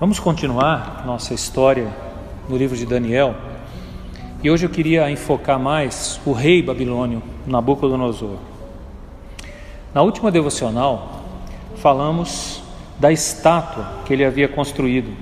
Vamos 0.00 0.18
continuar 0.18 1.04
nossa 1.04 1.34
história 1.34 1.94
no 2.48 2.56
livro 2.56 2.74
de 2.74 2.86
Daniel. 2.86 3.34
E 4.42 4.50
hoje 4.50 4.64
eu 4.64 4.70
queria 4.70 5.10
enfocar 5.10 5.58
mais 5.58 6.18
o 6.24 6.32
rei 6.32 6.62
babilônio, 6.62 7.22
Nabucodonosor. 7.46 8.38
Na 9.92 10.00
última 10.00 10.30
devocional, 10.30 11.20
falamos 11.76 12.62
da 12.98 13.12
estátua 13.12 13.86
que 14.06 14.14
ele 14.14 14.24
havia 14.24 14.48
construído 14.48 15.14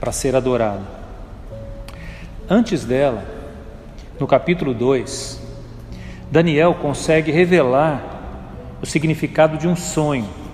para 0.00 0.10
ser 0.10 0.34
adorado. 0.34 0.86
Antes 2.48 2.86
dela, 2.86 3.22
no 4.18 4.26
capítulo 4.26 4.72
2, 4.72 5.38
Daniel 6.30 6.76
consegue 6.76 7.30
revelar 7.30 8.02
o 8.80 8.86
significado 8.86 9.58
de 9.58 9.68
um 9.68 9.76
sonho 9.76 10.47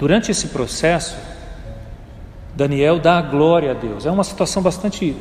Durante 0.00 0.30
esse 0.30 0.46
processo, 0.46 1.14
Daniel 2.56 2.98
dá 2.98 3.18
a 3.18 3.20
glória 3.22 3.72
a 3.72 3.74
Deus. 3.74 4.06
É 4.06 4.10
uma 4.10 4.24
situação 4.24 4.62
bastante 4.62 5.14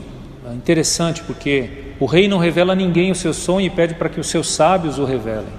interessante, 0.55 1.21
porque 1.23 1.69
o 1.99 2.05
rei 2.05 2.29
não 2.29 2.37
revela 2.37 2.71
a 2.71 2.75
ninguém 2.77 3.11
o 3.11 3.15
seu 3.15 3.33
sonho 3.33 3.67
e 3.67 3.69
pede 3.69 3.95
para 3.95 4.07
que 4.07 4.21
os 4.21 4.27
seus 4.27 4.49
sábios 4.49 4.97
o 4.97 5.03
revelem. 5.03 5.51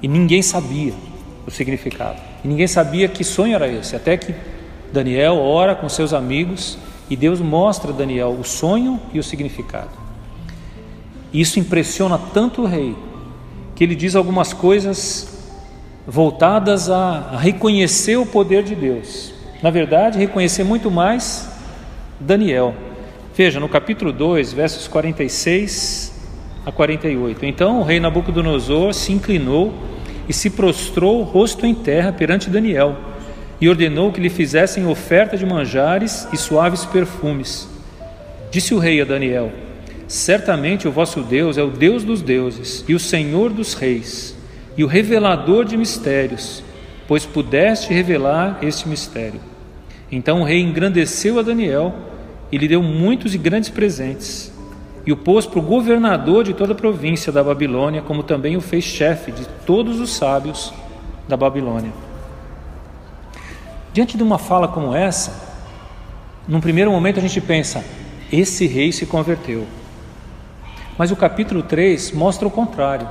E 0.00 0.06
ninguém 0.06 0.42
sabia 0.42 0.94
o 1.44 1.50
significado. 1.50 2.20
E 2.44 2.46
ninguém 2.46 2.68
sabia 2.68 3.08
que 3.08 3.24
sonho 3.24 3.52
era 3.52 3.66
esse, 3.66 3.96
até 3.96 4.16
que 4.16 4.32
Daniel 4.92 5.38
ora 5.38 5.74
com 5.74 5.88
seus 5.88 6.12
amigos 6.12 6.78
e 7.10 7.16
Deus 7.16 7.40
mostra 7.40 7.90
a 7.90 7.94
Daniel 7.94 8.30
o 8.30 8.44
sonho 8.44 9.00
e 9.12 9.18
o 9.18 9.24
significado. 9.24 9.90
Isso 11.34 11.58
impressiona 11.58 12.16
tanto 12.32 12.62
o 12.62 12.66
rei 12.66 12.94
que 13.74 13.82
ele 13.82 13.96
diz 13.96 14.14
algumas 14.14 14.52
coisas 14.52 15.35
voltadas 16.06 16.88
a 16.88 17.36
reconhecer 17.36 18.16
o 18.16 18.24
poder 18.24 18.62
de 18.62 18.74
Deus. 18.74 19.34
Na 19.62 19.70
verdade, 19.70 20.18
reconhecer 20.18 20.62
muito 20.62 20.90
mais 20.90 21.50
Daniel. 22.20 22.74
Veja, 23.34 23.58
no 23.58 23.68
capítulo 23.68 24.12
2, 24.12 24.52
versos 24.52 24.86
46 24.86 26.14
a 26.64 26.70
48. 26.70 27.44
Então 27.44 27.80
o 27.80 27.82
rei 27.82 27.98
Nabucodonosor 27.98 28.94
se 28.94 29.12
inclinou 29.12 29.74
e 30.28 30.32
se 30.32 30.50
prostrou 30.50 31.22
rosto 31.22 31.66
em 31.66 31.74
terra 31.74 32.12
perante 32.12 32.48
Daniel 32.48 32.96
e 33.60 33.68
ordenou 33.68 34.12
que 34.12 34.20
lhe 34.20 34.30
fizessem 34.30 34.86
oferta 34.86 35.36
de 35.36 35.44
manjares 35.44 36.28
e 36.32 36.36
suaves 36.36 36.84
perfumes. 36.84 37.68
Disse 38.50 38.74
o 38.74 38.78
rei 38.78 39.00
a 39.00 39.04
Daniel: 39.04 39.50
Certamente 40.06 40.86
o 40.86 40.92
vosso 40.92 41.22
Deus 41.22 41.58
é 41.58 41.62
o 41.62 41.70
Deus 41.70 42.04
dos 42.04 42.22
deuses 42.22 42.84
e 42.86 42.94
o 42.94 43.00
Senhor 43.00 43.50
dos 43.50 43.74
reis 43.74 44.35
e 44.76 44.84
o 44.84 44.86
revelador 44.86 45.64
de 45.64 45.76
mistérios, 45.76 46.62
pois 47.08 47.24
pudeste 47.24 47.92
revelar 47.92 48.58
este 48.62 48.88
mistério. 48.88 49.40
Então 50.10 50.42
o 50.42 50.44
rei 50.44 50.60
engrandeceu 50.60 51.38
a 51.38 51.42
Daniel 51.42 51.94
e 52.50 52.58
lhe 52.58 52.68
deu 52.68 52.82
muitos 52.82 53.34
e 53.34 53.38
grandes 53.38 53.70
presentes, 53.70 54.52
e 55.04 55.12
o 55.12 55.16
pôs 55.16 55.46
para 55.46 55.58
o 55.58 55.62
governador 55.62 56.44
de 56.44 56.52
toda 56.52 56.72
a 56.72 56.76
província 56.76 57.32
da 57.32 57.42
Babilônia, 57.42 58.02
como 58.02 58.22
também 58.22 58.56
o 58.56 58.60
fez 58.60 58.84
chefe 58.84 59.30
de 59.32 59.46
todos 59.64 60.00
os 60.00 60.10
sábios 60.10 60.72
da 61.28 61.36
Babilônia. 61.36 61.92
Diante 63.92 64.16
de 64.16 64.22
uma 64.22 64.38
fala 64.38 64.68
como 64.68 64.94
essa, 64.94 65.32
num 66.46 66.60
primeiro 66.60 66.90
momento 66.90 67.18
a 67.18 67.22
gente 67.22 67.40
pensa: 67.40 67.84
esse 68.30 68.66
rei 68.66 68.92
se 68.92 69.06
converteu. 69.06 69.66
Mas 70.98 71.10
o 71.10 71.16
capítulo 71.16 71.62
3 71.62 72.12
mostra 72.12 72.46
o 72.46 72.50
contrário. 72.50 73.08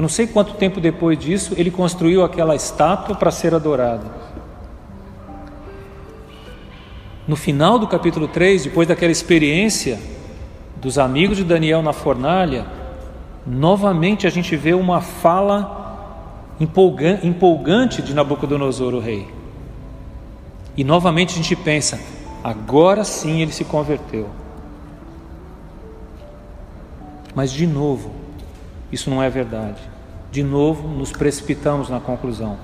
Eu 0.00 0.02
não 0.02 0.08
sei 0.08 0.26
quanto 0.26 0.54
tempo 0.54 0.80
depois 0.80 1.18
disso 1.18 1.52
ele 1.58 1.70
construiu 1.70 2.24
aquela 2.24 2.56
estátua 2.56 3.14
para 3.14 3.30
ser 3.30 3.54
adorado. 3.54 4.06
No 7.28 7.36
final 7.36 7.78
do 7.78 7.86
capítulo 7.86 8.26
3, 8.26 8.64
depois 8.64 8.88
daquela 8.88 9.12
experiência 9.12 10.00
dos 10.76 10.98
amigos 10.98 11.36
de 11.36 11.44
Daniel 11.44 11.82
na 11.82 11.92
fornalha, 11.92 12.64
novamente 13.46 14.26
a 14.26 14.30
gente 14.30 14.56
vê 14.56 14.72
uma 14.72 15.02
fala 15.02 16.56
empolgante 16.58 18.00
de 18.00 18.14
Nabucodonosor, 18.14 18.94
o 18.94 19.00
rei. 19.00 19.28
E 20.78 20.82
novamente 20.82 21.34
a 21.34 21.36
gente 21.36 21.54
pensa: 21.54 22.00
agora 22.42 23.04
sim 23.04 23.42
ele 23.42 23.52
se 23.52 23.66
converteu. 23.66 24.30
Mas 27.34 27.52
de 27.52 27.66
novo, 27.66 28.19
isso 28.92 29.10
não 29.10 29.22
é 29.22 29.30
verdade. 29.30 29.80
De 30.30 30.42
novo, 30.42 30.86
nos 30.88 31.12
precipitamos 31.12 31.88
na 31.88 32.00
conclusão. 32.00 32.56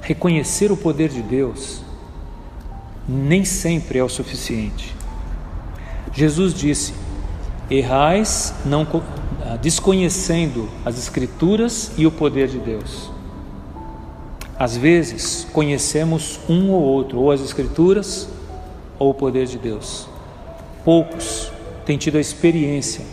Reconhecer 0.00 0.70
o 0.70 0.76
poder 0.76 1.08
de 1.08 1.22
Deus 1.22 1.82
nem 3.08 3.44
sempre 3.44 3.98
é 3.98 4.04
o 4.04 4.08
suficiente. 4.08 4.94
Jesus 6.12 6.54
disse: 6.54 6.94
Errais 7.70 8.54
não 8.64 8.86
ah, 9.42 9.56
desconhecendo 9.56 10.68
as 10.84 10.98
escrituras 10.98 11.92
e 11.96 12.06
o 12.06 12.10
poder 12.10 12.48
de 12.48 12.58
Deus. 12.58 13.10
Às 14.58 14.76
vezes, 14.76 15.46
conhecemos 15.52 16.38
um 16.48 16.70
ou 16.70 16.80
outro, 16.80 17.18
ou 17.18 17.32
as 17.32 17.40
escrituras 17.40 18.28
ou 18.98 19.10
o 19.10 19.14
poder 19.14 19.46
de 19.46 19.58
Deus. 19.58 20.08
Poucos 20.84 21.50
têm 21.84 21.98
tido 21.98 22.16
a 22.16 22.20
experiência 22.20 23.04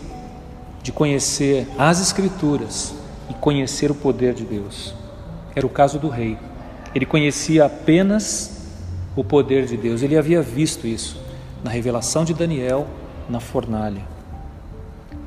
de 0.82 0.90
conhecer 0.90 1.66
as 1.78 2.00
Escrituras 2.00 2.94
e 3.30 3.34
conhecer 3.34 3.90
o 3.90 3.94
poder 3.94 4.34
de 4.34 4.44
Deus. 4.44 4.94
Era 5.54 5.66
o 5.66 5.70
caso 5.70 5.98
do 5.98 6.08
rei. 6.08 6.36
Ele 6.94 7.06
conhecia 7.06 7.66
apenas 7.66 8.66
o 9.14 9.22
poder 9.22 9.66
de 9.66 9.76
Deus. 9.76 10.02
Ele 10.02 10.16
havia 10.16 10.42
visto 10.42 10.86
isso 10.86 11.20
na 11.62 11.70
revelação 11.70 12.24
de 12.24 12.34
Daniel 12.34 12.86
na 13.28 13.40
fornalha. 13.40 14.02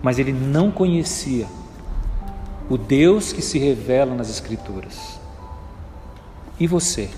Mas 0.02 0.20
ele 0.20 0.34
não 0.34 0.70
conhecia 0.70 1.48
o 2.70 2.78
Deus 2.78 3.32
que 3.32 3.42
se 3.42 3.58
revela 3.58 4.14
nas 4.14 4.30
Escrituras. 4.30 5.20
E 6.60 6.68
você? 6.68 7.10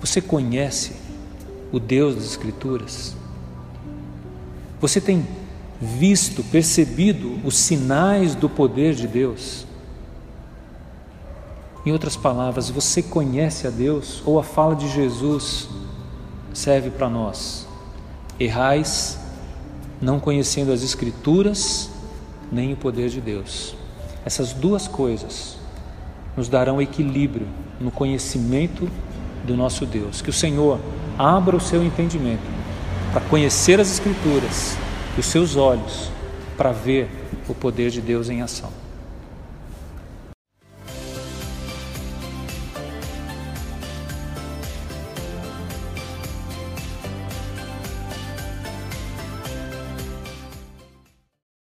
Você 0.00 0.20
conhece 0.20 0.92
o 1.72 1.80
Deus 1.80 2.14
das 2.14 2.24
Escrituras? 2.24 3.14
Você 4.80 5.00
tem 5.00 5.26
visto, 5.80 6.42
percebido 6.44 7.38
os 7.44 7.56
sinais 7.56 8.34
do 8.34 8.48
poder 8.48 8.94
de 8.94 9.06
Deus? 9.06 9.66
Em 11.84 11.92
outras 11.92 12.16
palavras, 12.16 12.70
você 12.70 13.02
conhece 13.02 13.66
a 13.66 13.70
Deus 13.70 14.22
ou 14.24 14.38
a 14.38 14.42
fala 14.42 14.74
de 14.74 14.88
Jesus 14.88 15.68
serve 16.52 16.90
para 16.90 17.10
nós? 17.10 17.66
Errais 18.40 19.18
não 20.00 20.18
conhecendo 20.18 20.72
as 20.72 20.82
Escrituras 20.82 21.90
nem 22.50 22.72
o 22.72 22.76
poder 22.76 23.08
de 23.10 23.20
Deus. 23.20 23.74
Essas 24.24 24.52
duas 24.52 24.88
coisas 24.88 25.56
nos 26.36 26.48
darão 26.48 26.80
equilíbrio 26.80 27.46
no 27.78 27.90
conhecimento 27.90 28.88
do 29.44 29.56
nosso 29.56 29.84
Deus. 29.84 30.22
Que 30.22 30.30
o 30.30 30.32
Senhor 30.32 30.80
abra 31.18 31.56
o 31.56 31.60
seu 31.60 31.84
entendimento 31.84 32.42
para 33.12 33.20
conhecer 33.22 33.78
as 33.78 33.90
Escrituras 33.90 34.76
os 35.16 35.26
seus 35.26 35.56
olhos 35.56 36.10
para 36.56 36.72
ver 36.72 37.08
o 37.48 37.54
poder 37.54 37.90
de 37.90 38.00
Deus 38.00 38.28
em 38.28 38.42
ação. 38.42 38.83